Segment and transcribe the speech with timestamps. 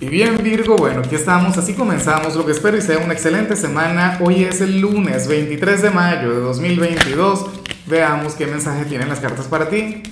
[0.00, 3.56] Y bien Virgo, bueno, aquí estamos, así comenzamos lo que espero y sea una excelente
[3.56, 4.16] semana.
[4.20, 7.46] Hoy es el lunes 23 de mayo de 2022.
[7.86, 10.04] Veamos qué mensaje tienen las cartas para ti.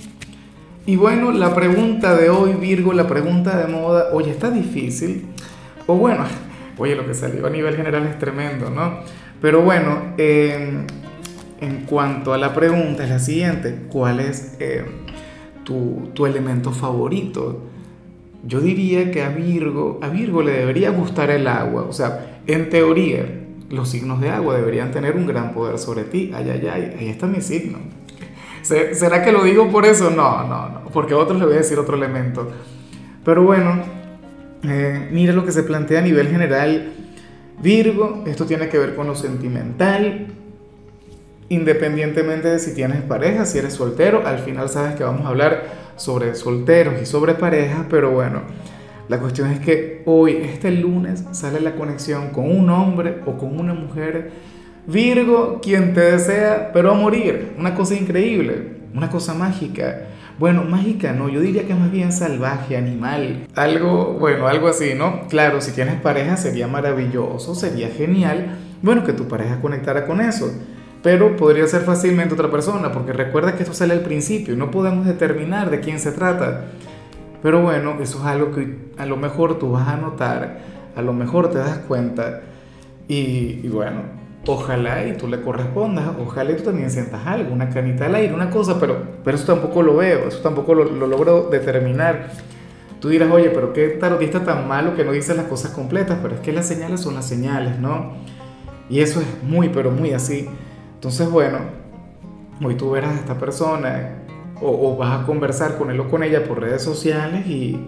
[0.85, 5.27] Y bueno, la pregunta de hoy, Virgo, la pregunta de moda, oye, está difícil.
[5.85, 6.25] O bueno,
[6.77, 8.99] oye, lo que salió a nivel general es tremendo, ¿no?
[9.39, 10.85] Pero bueno, en
[11.87, 14.83] cuanto a la pregunta, es la siguiente, ¿cuál es eh,
[15.63, 17.76] tu, tu elemento favorito?
[18.43, 21.83] Yo diría que a Virgo, a Virgo le debería gustar el agua.
[21.83, 23.25] O sea, en teoría,
[23.69, 26.31] los signos de agua deberían tener un gran poder sobre ti.
[26.33, 27.79] Ay, ay, ay, ahí está mi signo.
[28.61, 30.09] ¿Será que lo digo por eso?
[30.09, 30.81] No, no, no.
[30.91, 32.51] Porque a otros le voy a decir otro elemento.
[33.23, 33.81] Pero bueno,
[34.63, 36.93] eh, mira lo que se plantea a nivel general.
[37.61, 40.27] Virgo, esto tiene que ver con lo sentimental,
[41.49, 45.63] independientemente de si tienes pareja, si eres soltero, al final sabes que vamos a hablar
[45.95, 48.41] sobre solteros y sobre parejas, pero bueno,
[49.07, 53.57] la cuestión es que hoy, este lunes, sale la conexión con un hombre o con
[53.57, 54.31] una mujer.
[54.85, 57.53] Virgo, quien te desea, pero a morir.
[57.57, 60.07] Una cosa increíble, una cosa mágica.
[60.39, 63.47] Bueno, mágica no, yo diría que más bien salvaje, animal.
[63.55, 65.27] Algo, bueno, algo así, ¿no?
[65.29, 68.57] Claro, si tienes pareja sería maravilloso, sería genial.
[68.81, 70.51] Bueno, que tu pareja conectara con eso
[71.03, 74.71] pero podría ser fácilmente otra persona, porque recuerda que esto sale al principio y no
[74.71, 76.65] podemos determinar de quién se trata.
[77.41, 80.59] Pero bueno, eso es algo que a lo mejor tú vas a notar,
[80.95, 82.41] a lo mejor te das cuenta
[83.07, 84.01] y, bueno,
[84.47, 88.33] ojalá y tú le correspondas, ojalá y tú también sientas algo, una canita al aire,
[88.33, 92.31] una cosa, pero, pero eso tampoco lo veo, eso tampoco lo, lo logro determinar.
[92.99, 96.35] Tú dirás, oye, pero qué tarotista tan malo que no dice las cosas completas, pero
[96.35, 98.13] es que las señales son las señales, ¿no?
[98.89, 100.49] Y eso es muy, pero muy así.
[100.97, 101.59] Entonces, bueno,
[102.63, 104.23] hoy tú verás a esta persona
[104.61, 107.79] o, vas a conversar con él o con ella por redes sociales y,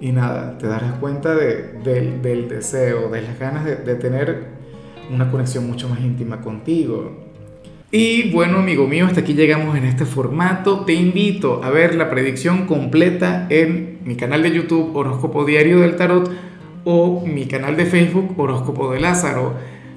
[0.00, 1.78] nada, te darás cuenta de,
[2.22, 4.48] del deseo, de las ganas de tener
[5.12, 7.30] una conexión mucho más íntima contigo.
[7.92, 10.84] Y bueno, amigo mío, hasta aquí llegamos en este formato.
[10.84, 15.96] Te invito a ver la predicción completa en mi canal de YouTube Horóscopo Diario del
[15.96, 16.30] Tarot
[16.84, 19.54] o mi canal de Facebook Horóscopo de Lázaro.